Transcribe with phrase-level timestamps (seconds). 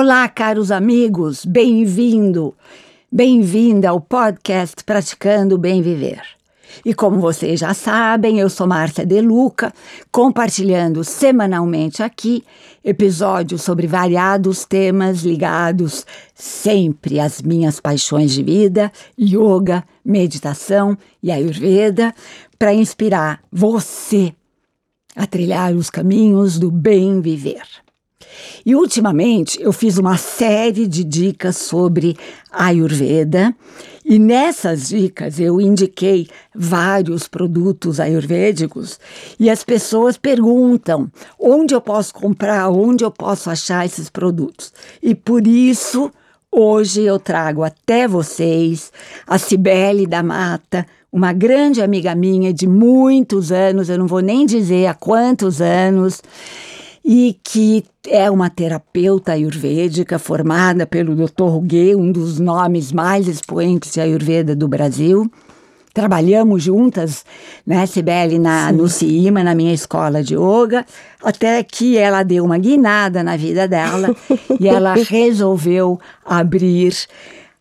[0.00, 2.54] Olá, caros amigos, bem-vindo,
[3.10, 6.22] bem-vinda ao podcast Praticando o Bem Viver.
[6.84, 9.74] E como vocês já sabem, eu sou Márcia Deluca,
[10.12, 12.44] compartilhando semanalmente aqui
[12.84, 22.14] episódios sobre variados temas ligados sempre às minhas paixões de vida, yoga, meditação e ayurveda,
[22.56, 24.32] para inspirar você
[25.16, 27.87] a trilhar os caminhos do bem viver.
[28.64, 32.16] E ultimamente eu fiz uma série de dicas sobre
[32.50, 33.54] Ayurveda.
[34.04, 38.98] E nessas dicas eu indiquei vários produtos ayurvédicos.
[39.38, 44.72] E as pessoas perguntam onde eu posso comprar, onde eu posso achar esses produtos.
[45.02, 46.10] E por isso
[46.50, 48.90] hoje eu trago até vocês
[49.26, 54.46] a Cibele da Mata, uma grande amiga minha de muitos anos, eu não vou nem
[54.46, 56.22] dizer há quantos anos
[57.10, 61.44] e que é uma terapeuta ayurvédica formada pelo Dr.
[61.44, 65.26] Rugue, um dos nomes mais expoentes de ayurveda do Brasil.
[65.94, 67.24] Trabalhamos juntas,
[67.66, 70.84] né, Sibeli, na, no CIMA, na minha escola de yoga,
[71.24, 74.14] até que ela deu uma guinada na vida dela
[74.60, 76.94] e ela resolveu abrir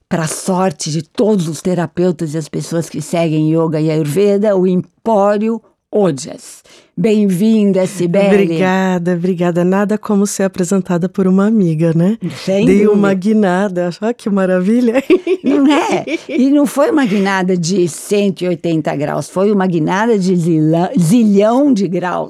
[0.09, 4.57] para a sorte de todos os terapeutas e as pessoas que seguem yoga e ayurveda,
[4.57, 6.63] o Empório Ojas.
[6.97, 8.43] Bem-vinda, Sibeli.
[8.43, 9.63] Obrigada, obrigada.
[9.63, 12.17] Nada como ser apresentada por uma amiga, né?
[12.43, 12.91] Sem Dei dúvida.
[12.91, 13.89] uma guinada.
[14.01, 15.01] Olha que maravilha.
[15.43, 16.05] Não é?
[16.27, 21.87] E não foi uma guinada de 180 graus, foi uma guinada de zilhão, zilhão de
[21.87, 22.29] graus.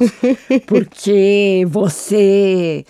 [0.68, 2.86] Porque você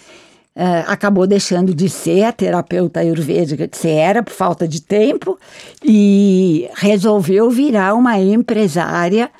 [0.56, 5.40] uh, acabou deixando de ser a terapeuta ayurvédica que você era por falta de tempo
[5.84, 9.32] e resolveu virar uma empresária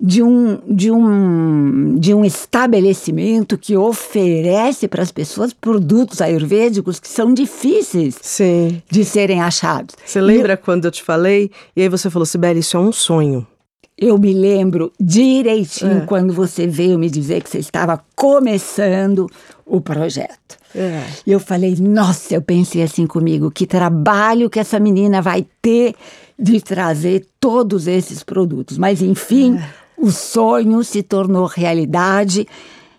[0.00, 7.08] de um, de um, de um estabelecimento que oferece para as pessoas produtos ayurvédicos que
[7.08, 8.80] são difíceis Sim.
[8.90, 9.94] de serem achados.
[10.04, 11.50] Você lembra quando eu te falei?
[11.74, 13.46] E aí você falou, Sibeli, isso é um sonho.
[14.00, 16.06] Eu me lembro direitinho É.
[16.06, 19.26] quando você veio me dizer que você estava começando
[19.66, 20.56] o projeto.
[20.74, 21.02] É.
[21.26, 25.96] E eu falei, nossa, eu pensei assim comigo, que trabalho que essa menina vai ter
[26.38, 28.78] de trazer todos esses produtos.
[28.78, 29.87] Mas enfim, É.
[29.98, 32.46] o sonho se tornou realidade.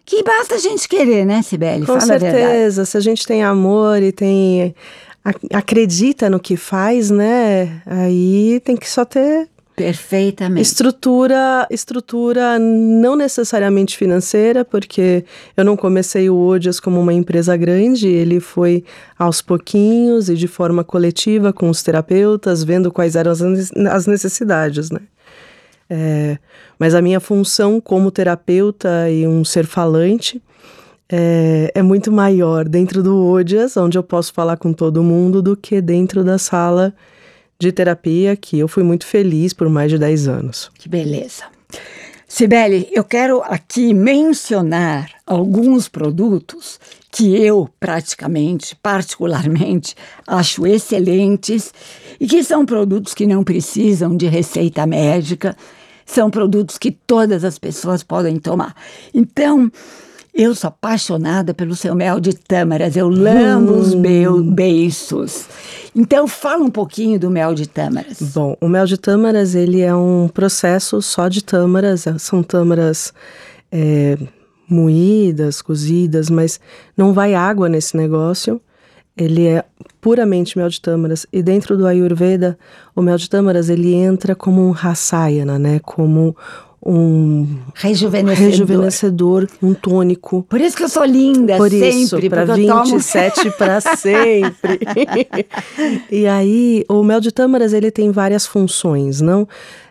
[0.06, 1.82] Que basta a gente querer, né, Sibeli?
[1.86, 2.86] Com Fala a certeza.
[2.86, 4.74] Se a gente tem amor e tem.
[5.24, 7.82] ac- acredita no que faz, né?
[7.86, 10.62] Aí tem que só ter Perfeitamente.
[10.62, 15.24] Estrutura, estrutura não necessariamente financeira, porque
[15.56, 18.84] eu não comecei o Odias como uma empresa grande, ele foi
[19.18, 25.00] aos pouquinhos e de forma coletiva com os terapeutas, vendo quais eram as necessidades, né?
[25.90, 26.38] É,
[26.78, 30.42] mas a minha função como terapeuta e um ser falante
[31.12, 35.58] é, é muito maior dentro do Odias, onde eu posso falar com todo mundo, do
[35.58, 36.94] que dentro da sala
[37.58, 40.72] de terapia, que eu fui muito feliz por mais de 10 anos.
[40.78, 41.44] Que beleza.
[42.28, 46.80] Sibeli, eu quero aqui mencionar alguns produtos
[47.12, 49.96] que eu praticamente, particularmente,
[50.28, 51.74] acho excelentes
[52.20, 55.58] e que são produtos que não precisam de receita médica,
[56.10, 58.76] são produtos que todas as pessoas podem tomar.
[59.14, 59.72] Então,
[60.34, 65.46] eu sou apaixonada pelo seu mel de tâmaras, eu lambo os meu beiços.
[65.96, 68.22] Então, fala um pouquinho do mel de tâmaras.
[68.34, 73.14] Bom, o mel de tâmaras, ele é um processo só de tâmaras, são tâmaras
[73.72, 74.18] é,
[74.68, 76.60] moídas, cozidas, mas
[76.98, 78.60] não vai água nesse negócio.
[79.20, 79.64] Ele é
[80.00, 81.26] puramente mel de tâmaras.
[81.32, 82.58] E dentro do Ayurveda,
[82.96, 85.80] o mel de tâmaras, ele entra como um rasayana, né?
[85.80, 86.36] Como
[86.82, 88.50] um Rejuvenescedor.
[88.50, 90.44] rejuvenescedor, um tônico.
[90.44, 91.90] Por isso que eu sou linda, Por sempre.
[91.90, 94.80] isso, para porque eu tomo- 27 para sempre.
[96.10, 99.46] e aí, o mel de tâmaras ele tem várias funções, não?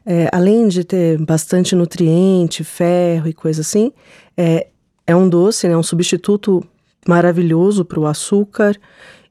[0.06, 3.92] É, além de ter bastante nutriente, ferro e coisa assim,
[4.34, 4.68] é,
[5.06, 5.76] é um doce, né?
[5.76, 6.64] Um substituto
[7.06, 8.74] maravilhoso para o açúcar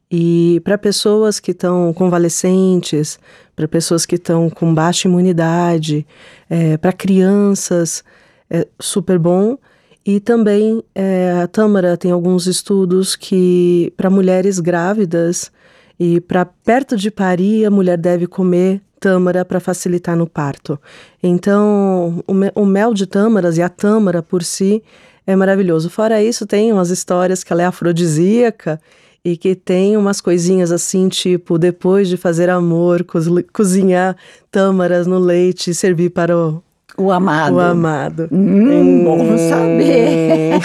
[0.10, 3.20] e para pessoas que estão convalescentes,
[3.56, 6.06] para pessoas que estão com baixa imunidade,
[6.50, 8.04] é, para crianças,
[8.50, 9.58] é super bom.
[10.06, 15.52] E também é, a tâmara tem alguns estudos que para mulheres grávidas
[16.00, 20.80] e para perto de parir a mulher deve comer tâmara para facilitar no parto.
[21.22, 24.82] Então o, me- o mel de tâmaras e a tâmara por si
[25.26, 25.90] é maravilhoso.
[25.90, 28.80] Fora isso tem umas histórias que ela é afrodisíaca
[29.28, 34.16] e que tem umas coisinhas assim, tipo, depois de fazer amor, cozi- cozinhar
[34.50, 36.64] tâmaras no leite e servir para o,
[36.98, 37.56] O amado.
[37.56, 38.30] O amado.
[38.32, 40.62] Hum, bom saber.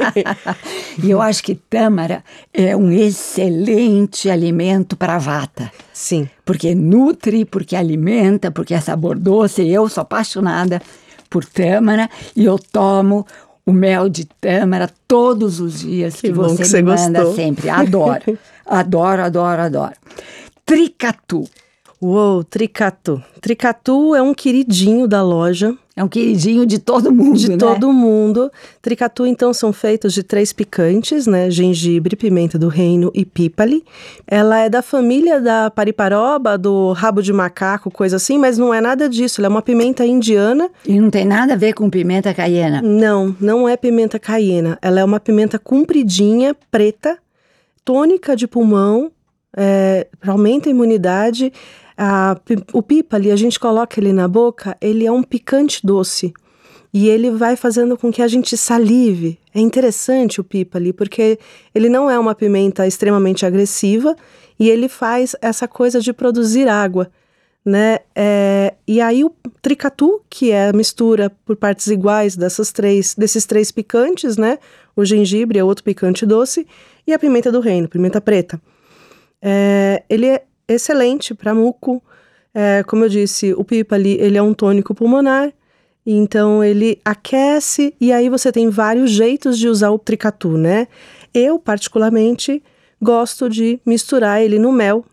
[1.04, 5.70] e eu acho que tâmara é um excelente alimento para vata.
[5.92, 6.26] Sim.
[6.42, 9.68] Porque nutre, porque alimenta, porque é sabor doce.
[9.68, 10.80] Eu sou apaixonada
[11.28, 13.26] por tâmara e eu tomo
[13.66, 17.70] o mel de tâmara todos os dias que, Que você que você manda sempre.
[17.70, 19.94] Adoro, adoro, adoro, adoro.
[20.64, 21.44] Tricatu.
[22.00, 23.22] Uou, Tricatu.
[23.40, 27.56] Tricatu é um queridinho da loja, É um queridinho de todo mundo, de né?
[27.56, 28.50] todo mundo.
[28.82, 31.48] Tricatu, então, são feitos de três picantes, né?
[31.50, 33.84] Gengibre, pimenta do reino e pípali.
[34.26, 38.80] Ela é da família da pariparoba, do rabo de macaco, coisa assim, mas não é
[38.80, 39.40] nada disso.
[39.40, 40.68] Ela é uma pimenta indiana.
[40.84, 42.82] E não tem nada a ver com pimenta caiena.
[42.82, 44.76] Não, não é pimenta caiena.
[44.82, 47.18] Ela é uma pimenta compridinha, preta,
[47.84, 49.12] tônica de pulmão,
[49.56, 51.52] é, aumenta a imunidade.
[51.96, 52.36] A
[52.72, 56.32] o pípali, a gente coloca ele na boca, ele é um picante doce.
[56.92, 59.38] E ele vai fazendo com que a gente salive.
[59.52, 61.38] É interessante o pípali, porque
[61.74, 64.14] ele não é uma pimenta extremamente agressiva
[64.58, 67.10] e ele faz essa coisa de produzir água
[67.64, 68.00] né?
[68.14, 69.32] É, e aí o
[69.62, 74.58] tricatu, que é a mistura por partes iguais dessas três, desses três picantes, né?
[74.94, 76.66] O gengibre é outro picante doce
[77.06, 78.60] e a pimenta do reino, pimenta preta.
[79.40, 82.02] É, ele é excelente para muco.
[82.54, 85.52] É, como eu disse, o pípali ele é um tônico pulmonar.
[86.06, 90.86] Então ele aquece e aí você tem vários jeitos de usar o tricatu, né?
[91.32, 92.62] Eu particularmente
[93.00, 95.04] gosto de misturar ele no mel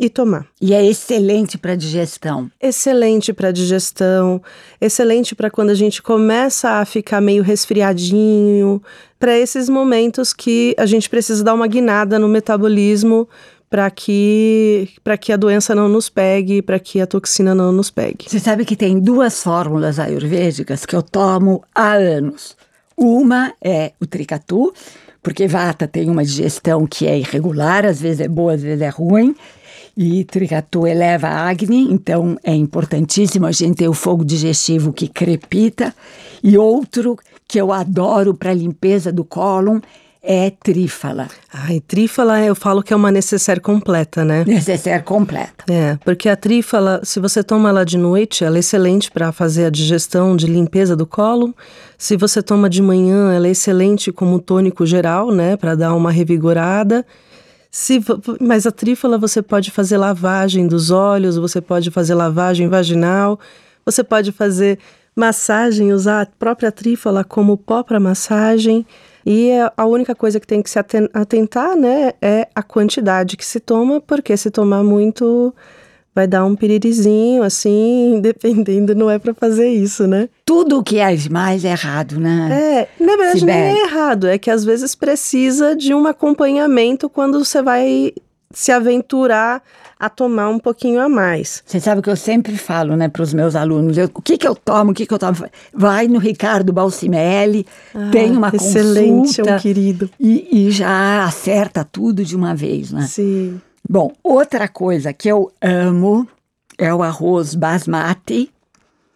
[0.00, 0.46] e tomar.
[0.58, 2.50] E é excelente para digestão.
[2.58, 4.42] Excelente para digestão,
[4.80, 8.82] excelente para quando a gente começa a ficar meio resfriadinho,
[9.18, 13.28] para esses momentos que a gente precisa dar uma guinada no metabolismo
[13.70, 17.88] para que para que a doença não nos pegue, para que a toxina não nos
[17.88, 18.26] pegue.
[18.28, 22.56] Você sabe que tem duas fórmulas ayurvédicas que eu tomo há anos.
[22.96, 24.74] Uma é o tricatu,
[25.22, 28.88] porque vata tem uma digestão que é irregular, às vezes é boa, às vezes é
[28.88, 29.34] ruim.
[29.96, 35.08] E tricatu eleva a Agni, então é importantíssimo a gente ter o fogo digestivo que
[35.08, 35.94] crepita.
[36.42, 37.16] E outro
[37.46, 39.80] que eu adoro para limpeza do cólon
[40.22, 44.44] é trífala, Ai, trífala eu falo que é uma necessaire completa, né?
[44.46, 45.64] necessaire completa.
[45.68, 49.64] É, porque a trífala, se você toma ela de noite, ela é excelente para fazer
[49.64, 51.54] a digestão de limpeza do colo.
[51.96, 56.10] Se você toma de manhã, ela é excelente como tônico geral, né, para dar uma
[56.10, 57.04] revigorada.
[57.70, 58.00] Se,
[58.40, 63.40] mas a trífala você pode fazer lavagem dos olhos, você pode fazer lavagem vaginal,
[63.86, 64.78] você pode fazer
[65.16, 68.86] massagem, usar a própria trífala como pó para massagem.
[69.32, 73.36] E a- a única coisa que tem que se aten- atentar, né, é a quantidade
[73.36, 75.54] que se toma, porque se tomar muito
[76.12, 80.28] vai dar um piririzinho, assim, dependendo, não é para fazer isso, né?
[80.44, 82.88] Tudo o que é demais é errado, né?
[82.98, 83.78] É, na verdade nem Sibeli.
[83.78, 88.12] é errado, é que às vezes precisa de um acompanhamento quando você vai
[88.52, 89.62] se aventurar
[89.98, 91.62] a tomar um pouquinho a mais.
[91.64, 93.96] Você sabe o que eu sempre falo, né, para os meus alunos?
[93.96, 95.36] Eu- o que que eu tomo, o que que eu tomo?
[95.72, 97.66] Vai no Ricardo Balsimelli,
[98.10, 100.10] tem uma Ah, excelente, consulta é um querido.
[100.18, 103.02] e, e já acerta tudo de uma vez, né?
[103.06, 103.60] Sim.
[103.88, 106.26] Bom, outra coisa que eu amo
[106.78, 108.50] é o arroz basmati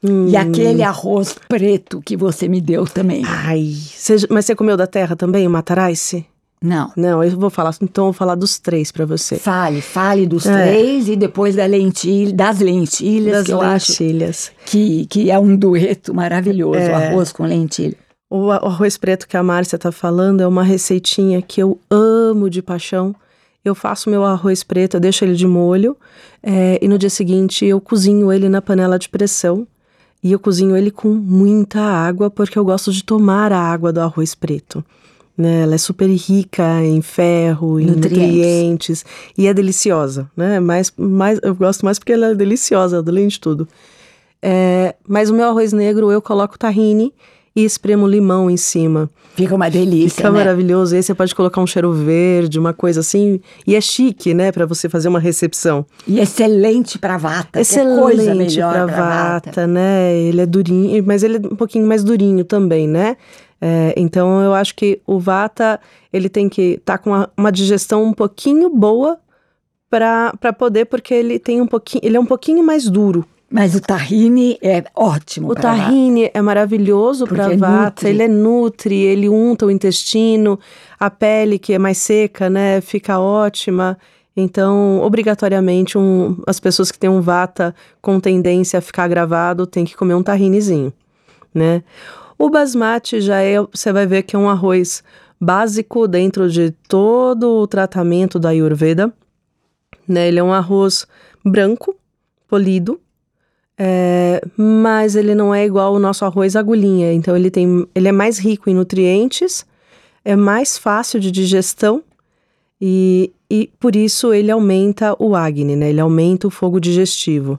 [0.06, 0.28] Hum.
[0.28, 3.22] e aquele arroz preto que você me deu também.
[3.26, 6.26] Ai, você- mas você comeu da terra também, o matarice?
[6.62, 6.90] Não.
[6.96, 9.36] Não, eu vou falar, então eu vou falar dos três para você.
[9.36, 10.62] Fale, fale dos É.
[10.66, 14.52] três e depois da lentilha, das lentilhas, Das que eu acho lentilhas.
[14.64, 16.90] que, que é um dueto maravilhoso, É.
[16.90, 17.96] o arroz com lentilha.
[18.30, 22.62] O arroz preto que a Márcia tá falando é uma receitinha que eu amo de
[22.62, 23.14] paixão.
[23.62, 25.96] Eu faço meu arroz preto, eu deixo ele de molho
[26.42, 29.66] é, e no dia seguinte eu cozinho ele na panela de pressão.
[30.22, 34.00] E eu cozinho ele com muita água porque eu gosto de tomar a água do
[34.00, 34.82] arroz preto.
[35.36, 35.62] Né?
[35.62, 38.12] Ela é super rica em ferro, em Nutrientes.
[38.22, 39.04] nutrientes
[39.36, 40.60] e é deliciosa, né?
[40.60, 43.66] Mas, mais, eu gosto mais porque ela é deliciosa, além de tudo.
[44.40, 47.12] É, mas o meu arroz negro eu coloco tahine
[47.56, 49.10] e espremo limão em cima.
[49.34, 50.38] Fica uma delícia, Fica né?
[50.38, 50.94] maravilhoso.
[50.94, 53.40] E aí você pode colocar um cheiro verde, uma coisa assim.
[53.66, 55.84] E é chique, né, Pra você fazer uma recepção.
[56.06, 57.58] E excelente para vata.
[57.58, 60.14] é Excelente pra pra vata, né?
[60.16, 63.16] Ele é durinho, mas ele é um pouquinho mais durinho também, né?
[63.60, 65.80] É, então eu acho que o vata
[66.12, 69.18] ele tem que estar com uma, uma digestão um pouquinho boa
[69.88, 73.24] para poder, porque ele tem um pouquinho, ele é um pouquinho mais duro.
[73.50, 79.28] Mas o tahine é ótimo O tahine é maravilhoso para vata, ele é nutre, ele
[79.28, 80.58] unta o intestino,
[80.98, 83.96] a pele que é mais seca, né, fica ótima.
[84.36, 89.84] Então, obrigatoriamente, um, as pessoas que têm um vata com tendência a ficar gravado têm
[89.84, 90.92] que comer um tahinizinho,
[91.54, 91.84] né?
[92.38, 95.02] O basmati já é, você vai ver que é um arroz
[95.40, 99.12] básico dentro de todo o tratamento da Ayurveda,
[100.06, 100.28] né?
[100.28, 101.06] Ele é um arroz
[101.44, 101.96] branco,
[102.48, 103.00] polido,
[103.76, 107.12] é, mas ele não é igual o nosso arroz agulhinha.
[107.12, 109.66] Então ele tem, ele é mais rico em nutrientes,
[110.24, 112.02] é mais fácil de digestão
[112.80, 115.90] e, e por isso ele aumenta o Agni, né?
[115.90, 117.58] Ele aumenta o fogo digestivo.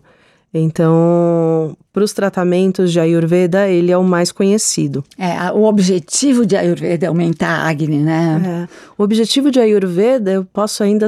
[0.58, 5.04] Então, para os tratamentos de Ayurveda, ele é o mais conhecido.
[5.18, 8.68] É, o objetivo de Ayurveda é aumentar a Agni, né?
[8.70, 8.76] É.
[8.98, 11.08] O objetivo de Ayurveda, eu posso ainda,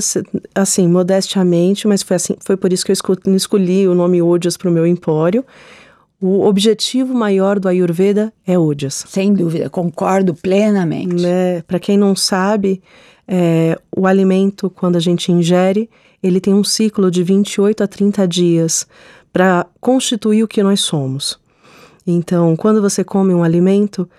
[0.53, 4.69] assim, modestamente, mas foi, assim, foi por isso que eu escolhi o nome Ojas para
[4.69, 5.45] o meu empório.
[6.19, 9.05] O objetivo maior do Ayurveda é Ojas.
[9.07, 11.21] Sem dúvida, concordo plenamente.
[11.21, 11.61] Né?
[11.61, 12.81] Para quem não sabe,
[13.25, 15.89] é, o alimento, quando a gente ingere,
[16.21, 18.87] ele tem um ciclo de 28 a 30 dias
[19.37, 21.39] para constituir o que nós somos.
[22.07, 24.09] Então, quando você come um alimento,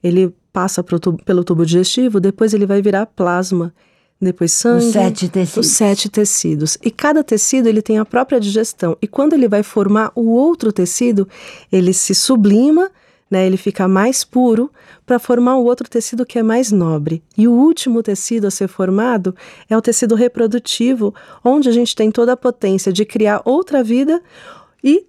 [0.00, 3.74] ele passa tubo, pelo tubo digestivo, depois ele vai virar plasma,
[4.20, 5.66] depois sangue, os sete tecidos.
[5.66, 6.78] Os sete tecidos.
[6.80, 8.96] E cada tecido ele tem a própria digestão.
[9.02, 11.26] E quando ele vai formar o outro tecido,
[11.72, 12.88] ele se sublima
[13.30, 14.70] né, ele fica mais puro
[15.04, 17.22] para formar o outro tecido que é mais nobre.
[17.36, 19.34] E o último tecido a ser formado
[19.68, 24.22] é o tecido reprodutivo, onde a gente tem toda a potência de criar outra vida
[24.82, 25.06] e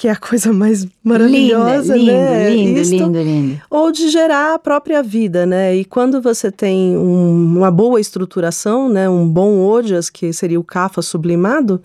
[0.00, 2.50] que é a coisa mais maravilhosa, lindo, né?
[2.50, 3.62] Lindo, Isto, lindo, lindo.
[3.68, 5.76] Ou de gerar a própria vida, né?
[5.76, 9.10] E quando você tem um, uma boa estruturação, né?
[9.10, 11.82] Um bom ojas, que seria o kafa sublimado,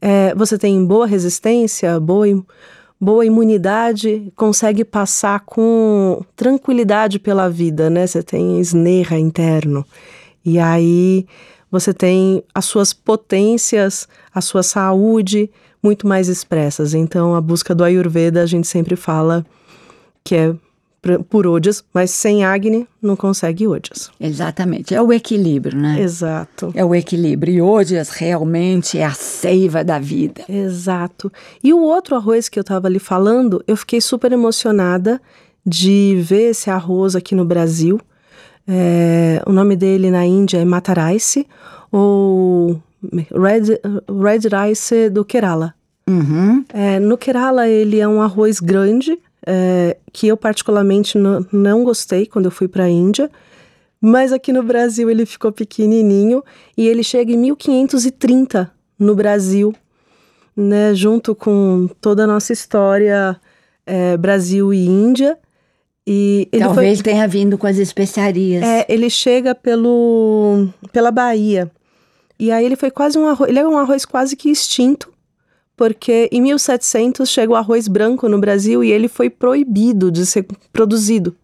[0.00, 2.26] é, você tem boa resistência, boa
[3.00, 8.08] boa imunidade, consegue passar com tranquilidade pela vida, né?
[8.08, 9.84] Você tem esnerra interno.
[10.44, 11.26] E aí
[11.70, 15.48] você tem as suas potências, a sua saúde
[15.82, 16.94] muito mais expressas.
[16.94, 19.44] Então, a busca do Ayurveda, a gente sempre fala
[20.24, 20.54] que é
[21.28, 24.08] por Ojas, mas sem Agni não consegue Ojas.
[24.20, 26.00] Exatamente, é o equilíbrio, né?
[26.00, 26.70] Exato.
[26.76, 27.54] É o equilíbrio.
[27.54, 30.44] E Ojas realmente é a seiva da vida.
[30.48, 31.32] Exato.
[31.62, 35.20] E o outro arroz que eu estava ali falando, eu fiquei super emocionada
[35.66, 38.00] de ver esse arroz aqui no Brasil.
[38.66, 41.48] É, o nome dele na Índia é Matarice,
[41.90, 43.78] ou Red,
[44.08, 45.74] Red Rice do Kerala.
[46.08, 46.64] Uhum.
[46.72, 52.26] É, no Kerala ele é um arroz grande, é, que eu particularmente não, não gostei
[52.26, 53.30] quando eu fui para a Índia,
[54.00, 56.42] mas aqui no Brasil ele ficou pequenininho
[56.76, 59.74] e ele chega em 1530 no Brasil,
[60.56, 63.40] né, junto com toda a nossa história
[63.86, 65.38] é, Brasil e Índia.
[66.04, 68.62] E Talvez foi, tenha vindo com as especiarias.
[68.62, 71.70] É, ele chega pelo, pela Bahia.
[72.42, 75.12] E aí ele foi quase um arroz, ele é um arroz quase que extinto,
[75.76, 80.44] porque em 1700 chega o arroz branco no Brasil e ele foi proibido de ser
[80.72, 81.36] produzido.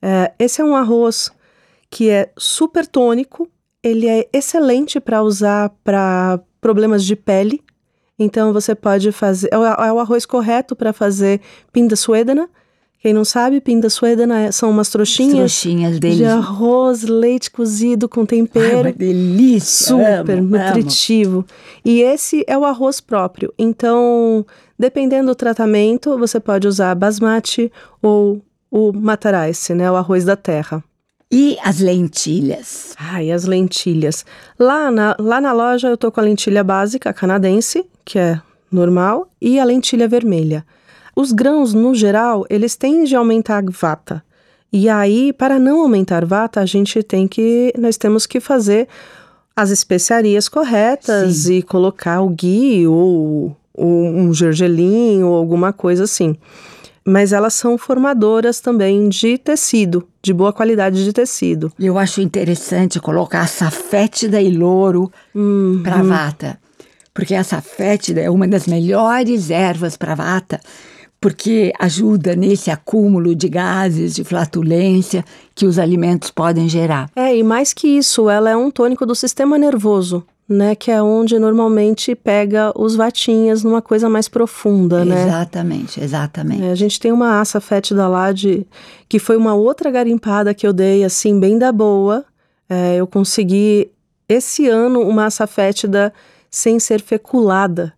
[0.00, 1.30] É, esse é um arroz
[1.90, 3.46] que é super tônico,
[3.82, 7.62] ele é excelente para usar para problemas de pele.
[8.18, 9.50] Então você pode fazer.
[9.52, 11.38] É o, é arroz correto para fazer
[11.70, 12.48] pinda suedana,
[13.04, 18.76] quem não sabe, pinda suedana são umas trouxinhas, trouxinhas de arroz, leite cozido com tempero.
[18.76, 19.88] Ai, uma delícia!
[19.88, 21.36] Super amo, nutritivo.
[21.40, 21.46] Amo.
[21.84, 23.52] E esse é o arroz próprio.
[23.58, 24.46] Então,
[24.78, 27.70] dependendo do tratamento, você pode usar basmati
[28.00, 30.82] ou o matarice, né, o arroz da terra.
[31.30, 32.94] E as lentilhas?
[32.98, 34.24] Ai, as lentilhas.
[34.58, 38.40] Lá na, lá na loja eu tô com a lentilha básica canadense, que é
[38.72, 40.64] normal, e a lentilha vermelha.
[41.16, 44.22] Os grãos, no geral, eles tendem a aumentar a vata.
[44.72, 48.88] E aí, para não aumentar vata, a gente tem que, nós temos que fazer
[49.54, 51.54] as especiarias corretas Sim.
[51.54, 56.36] e colocar o ghee ou, ou um gergelim ou alguma coisa assim.
[57.04, 61.70] Mas elas são formadoras também de tecido, de boa qualidade de tecido.
[61.78, 65.82] Eu acho interessante colocar safétida e louro uhum.
[65.84, 66.58] para vata,
[67.12, 70.58] porque a safétida é uma das melhores ervas para vata
[71.24, 77.08] porque ajuda nesse acúmulo de gases, de flatulência que os alimentos podem gerar.
[77.16, 80.22] É, e mais que isso, ela é um tônico do sistema nervoso.
[80.46, 85.22] Né, que é onde normalmente pega os vatinhas numa coisa mais profunda, né?
[85.22, 86.62] Exatamente, exatamente.
[86.62, 88.66] É, a gente tem uma aça fétida lá de
[89.08, 92.26] que foi uma outra garimpada que eu dei assim bem da boa.
[92.68, 93.90] É, eu consegui
[94.28, 96.12] esse ano uma aça fétida
[96.50, 97.94] sem ser feculada,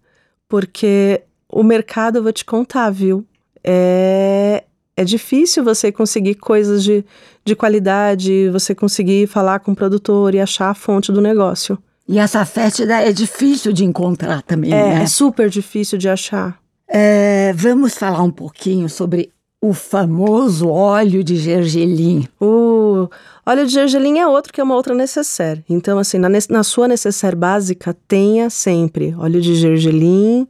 [0.48, 1.22] porque
[1.60, 3.24] o mercado, eu vou te contar, viu?
[3.64, 4.64] É,
[4.96, 7.04] é difícil você conseguir coisas de,
[7.44, 11.78] de qualidade, você conseguir falar com o produtor e achar a fonte do negócio.
[12.08, 15.02] E essa fétida é difícil de encontrar também, É, né?
[15.02, 16.58] é super difícil de achar.
[16.88, 22.28] É, vamos falar um pouquinho sobre o famoso óleo de gergelim.
[22.40, 23.08] O
[23.44, 25.64] óleo de gergelim é outro que é uma outra necessaire.
[25.68, 30.46] Então, assim, na, na sua necessaire básica, tenha sempre óleo de gergelim,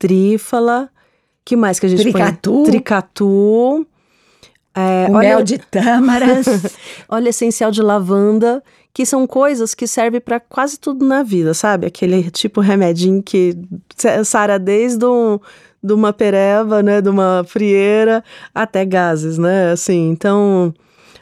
[0.00, 0.88] trífala,
[1.44, 2.52] que mais que a gente Tricatu.
[2.52, 2.64] põe?
[2.64, 3.86] Tricatu.
[4.74, 6.46] É, o óleo- mel de tâmaras.
[7.08, 8.62] óleo essencial de lavanda,
[8.94, 11.86] que são coisas que servem para quase tudo na vida, sabe?
[11.86, 13.56] Aquele tipo remedinho que
[13.96, 15.38] sa- sara desde um,
[15.82, 19.72] de uma pereba, né, de uma frieira, até gases, né?
[19.72, 20.72] Assim, então,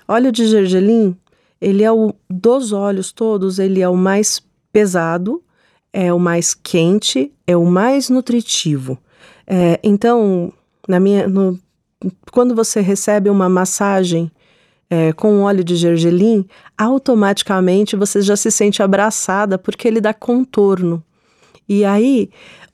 [0.06, 1.16] óleo de gergelim,
[1.60, 4.42] ele é o dos óleos todos, ele é o mais
[4.72, 5.42] pesado,
[5.92, 8.98] é o mais quente, é o mais nutritivo.
[9.46, 10.52] É, então,
[10.86, 11.58] na minha, no-
[12.30, 14.30] quando você recebe uma massagem
[14.90, 21.02] é, com óleo de gergelim, automaticamente você já se sente abraçada porque ele dá contorno.
[21.68, 22.30] E aí,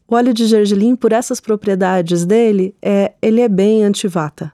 [0.07, 4.53] o óleo de gergelim, por essas propriedades dele, é, ele é bem antivata.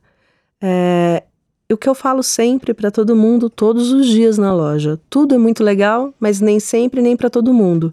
[0.62, 1.22] É,
[1.70, 4.98] o que eu falo sempre para todo mundo, todos os dias na loja.
[5.08, 7.92] Tudo é muito legal, mas nem sempre, nem para todo mundo.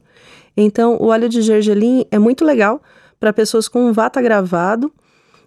[0.57, 2.81] Então, o óleo de gergelim é muito legal
[3.19, 4.91] para pessoas com vata gravado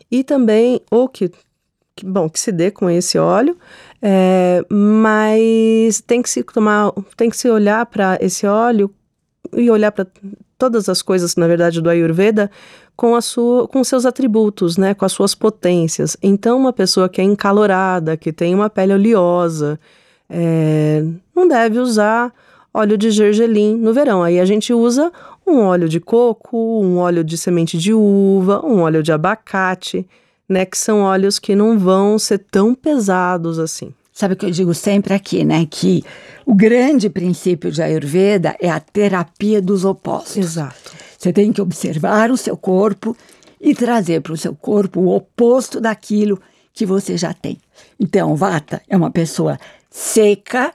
[0.09, 1.31] e também, ou que,
[1.97, 3.57] que, bom, que se dê com esse óleo,
[4.01, 8.89] é, mas tem que se tomar, tem que se olhar para esse óleo
[9.53, 10.07] e olhar para
[10.57, 12.51] todas as coisas, na verdade, do Ayurveda
[12.95, 16.17] com a sua, com seus atributos, né, com as suas potências.
[16.23, 19.81] Então, uma pessoa que é encalorada, que tem uma pele oleosa,
[20.29, 21.03] é,
[21.35, 22.33] não deve usar
[22.73, 24.23] óleo de gergelim no verão.
[24.23, 25.13] Aí a gente usa
[25.47, 30.07] um óleo de coco, um óleo de semente de uva, um óleo de abacate,
[30.49, 33.93] né, que são óleos que não vão ser tão pesados assim.
[34.13, 35.67] Sabe o que eu digo sempre aqui, né?
[35.71, 36.05] Que
[36.45, 40.37] o grande princípio de Ayurveda é a terapia dos opostos.
[40.37, 40.93] Exato.
[41.17, 43.17] Você tem que observar o seu corpo
[43.61, 46.41] e trazer para o seu corpo o oposto daquilo
[46.73, 47.59] que você já tem.
[47.99, 49.59] Então, Vata é uma pessoa
[49.91, 50.75] seca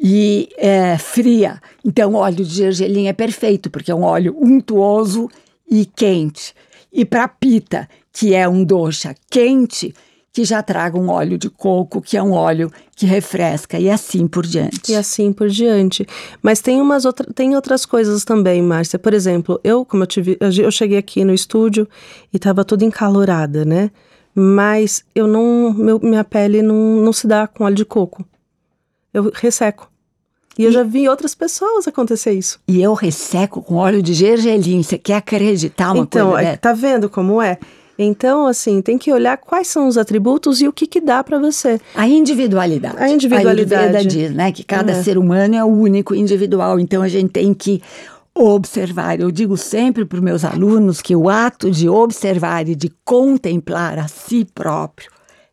[0.00, 1.60] e é, fria.
[1.84, 5.28] Então, o óleo de gergelim é perfeito, porque é um óleo untuoso
[5.70, 6.54] e quente.
[6.90, 9.94] E para Pita, que é um dosha quente,
[10.32, 14.26] que já traga um óleo de coco, que é um óleo que refresca, e assim
[14.26, 14.92] por diante.
[14.92, 16.06] E assim por diante.
[16.42, 18.98] Mas tem umas outra, tem outras coisas também, Márcia.
[18.98, 21.86] Por exemplo, eu, como eu tive, eu cheguei aqui no estúdio
[22.32, 23.90] e estava toda encalorada, né?
[24.34, 28.24] Mas eu não, meu, minha pele não, não se dá com óleo de coco.
[29.12, 29.89] Eu resseco.
[30.60, 32.60] E, eu já vi outras pessoas acontecer isso.
[32.68, 34.82] E eu resseco com óleo de gergelim.
[34.82, 36.58] Você quer acreditar uma então, coisa é- dessa?
[36.58, 37.58] tá vendo como é?
[37.98, 41.38] Então, assim, tem que olhar quais são os atributos e o que que dá para
[41.38, 41.80] você.
[41.94, 42.96] A individualidade.
[42.98, 43.74] A individualidade.
[43.74, 45.02] A Ayurveda diz, né, que cada É.
[45.02, 46.78] ser humano é único, individual.
[46.80, 47.82] Então a gente tem que
[48.34, 49.20] observar.
[49.20, 53.98] Eu digo sempre para os meus alunos que o ato de observar e de contemplar
[53.98, 55.10] a si próprio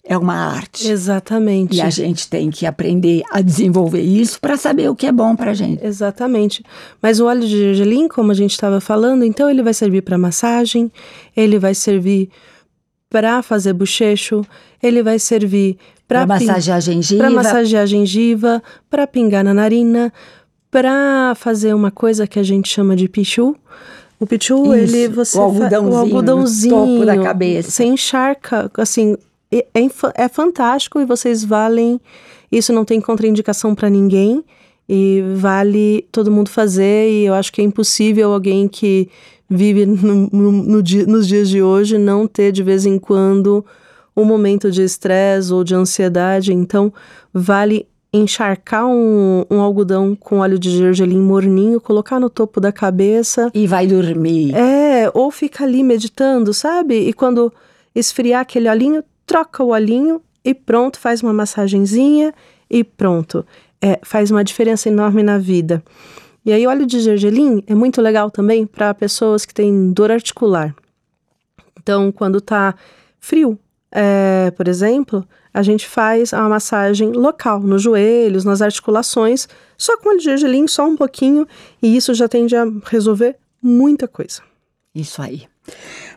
[0.07, 0.89] é uma arte.
[0.89, 1.75] Exatamente.
[1.75, 5.35] E a gente tem que aprender a desenvolver isso para saber o que é bom
[5.35, 5.85] para gente.
[5.85, 6.63] Exatamente.
[7.01, 10.17] Mas o óleo de gergelim, como a gente estava falando, então ele vai servir para
[10.17, 10.91] massagem,
[11.35, 12.29] ele vai servir
[13.09, 14.45] para fazer bochecho,
[14.81, 17.23] ele vai servir para Para massagear a gengiva.
[17.23, 20.11] para massagear a gengiva, para pingar na narina,
[20.71, 23.55] para fazer uma coisa que a gente chama de pichu.
[24.19, 27.69] O pichu, Isso, ele você o algodãozinho o no algodãozinho topo da cabeça.
[27.69, 29.15] Você encharca, assim,
[29.51, 29.65] é,
[30.15, 31.99] é fantástico e vocês valem.
[32.51, 34.43] Isso não tem contraindicação para ninguém
[34.87, 37.09] e vale todo mundo fazer.
[37.09, 39.09] E eu acho que é impossível alguém que
[39.49, 43.65] vive no- no- no dia- nos dias de hoje não ter de vez em quando
[44.15, 46.53] um momento de estresse ou de ansiedade.
[46.53, 46.91] Então,
[47.33, 53.51] vale encharcar um, um algodão com óleo de gergelim morninho, colocar no topo da cabeça.
[53.53, 54.55] E vai dormir.
[54.55, 56.95] É, ou fica ali meditando, sabe?
[56.95, 57.53] E quando
[57.93, 62.33] esfriar aquele olhinho, troca o olhinho e pronto, faz uma massagenzinha
[62.69, 63.45] e pronto.
[63.79, 65.83] É, faz uma diferença enorme na vida.
[66.43, 70.73] E aí, óleo de gergelim é muito legal também para pessoas que têm dor articular.
[71.77, 72.73] Então, quando tá
[73.19, 73.59] frio,
[73.91, 80.09] é, por exemplo, a gente faz uma massagem local, nos joelhos, nas articulações, só com
[80.09, 81.45] óleo de gergelim, só um pouquinho,
[81.81, 84.41] e isso já tende a resolver muita coisa.
[84.95, 85.47] Isso aí.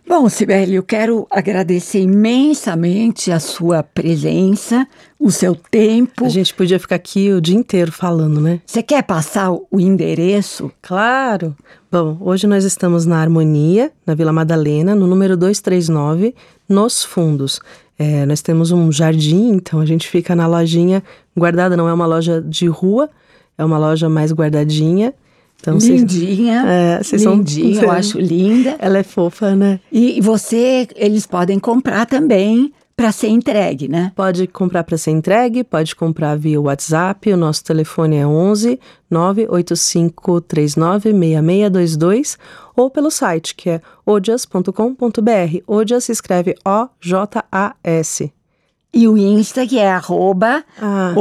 [0.06, 4.86] Bom, Sibeli, eu quero agradecer imensamente a sua presença,
[5.18, 6.24] o seu tempo.
[6.24, 8.60] A gente podia ficar aqui o dia inteiro falando, né?
[8.66, 10.72] Você quer passar o endereço?
[10.82, 11.54] Claro!
[11.92, 16.34] Bom, hoje nós estamos na Harmonia, na Vila Madalena, no número 239,
[16.68, 17.60] nos fundos.
[17.98, 21.04] É, nós temos um jardim, então a gente fica na lojinha
[21.36, 23.10] guardada, não é uma loja de rua,
[23.56, 25.14] é uma loja mais guardadinha.
[25.60, 28.76] Então, lindinha, é, vocês lindinha, são, eu acho linda.
[28.78, 29.78] Ela é fofa, né?
[29.92, 34.12] E você, eles podem comprar também para ser entregue, né?
[34.14, 37.32] Pode comprar para ser entregue, pode comprar via WhatsApp.
[37.32, 38.78] O nosso telefone é 11
[39.10, 42.38] 985 39 6622
[42.76, 45.62] ou pelo site que é odias.com.br.
[45.66, 48.32] Odias se escreve O-J-A-S.
[48.92, 51.12] E o Insta que é arroba Ah.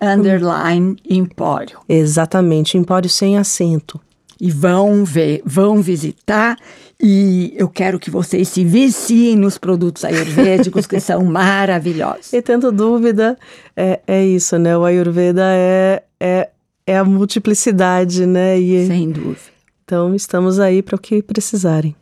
[0.00, 1.78] Underline Empório.
[1.88, 4.00] Exatamente, empório sem acento.
[4.40, 6.56] E vão ver, vão visitar.
[7.00, 12.32] E eu quero que vocês se viciem nos produtos ayurvédicos que são maravilhosos.
[12.32, 13.36] E tendo dúvida,
[13.76, 14.76] é, é isso, né?
[14.78, 16.48] O Ayurveda é, é,
[16.86, 18.58] é a multiplicidade, né?
[18.58, 19.40] E, Sem dúvida.
[19.84, 21.94] então, estamos aí para o que precisarem.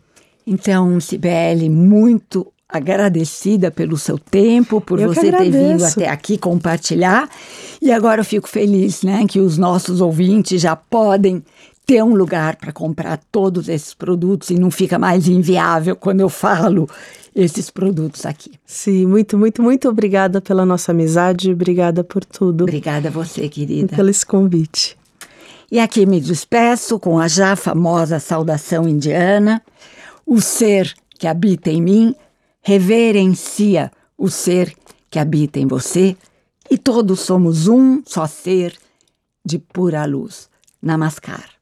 [0.47, 7.29] Então, Sibeli, muito agradecida pelo seu tempo, por Eu você ter vindo até aqui compartilhar.
[7.81, 11.45] E agora eu fico feliz, né, que os nossos ouvintes já podem
[11.87, 16.29] ter um lugar para comprar todos esses produtos e não fica mais inviável quando eu
[16.29, 16.89] falo
[17.33, 18.53] esses produtos aqui.
[18.67, 23.49] Sim, muito, muito, muito obrigada pela nossa amizade, obrigada por tudo, Obrigada a você, e
[23.49, 23.95] querida.
[23.95, 24.97] pelo esse convite.
[25.71, 29.63] E aqui me despeço com a já famosa saudação indiana.
[30.25, 32.15] O ser que habita em mim
[32.67, 34.77] reverencia o ser
[35.09, 36.17] que habita em você
[36.69, 38.77] e todos somos um só ser
[39.45, 40.51] de pura luz.
[40.83, 41.56] Namaskar.